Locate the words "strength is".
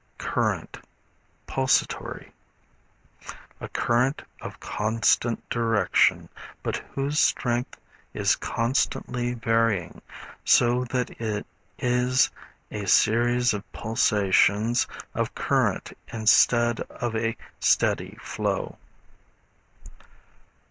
7.19-8.35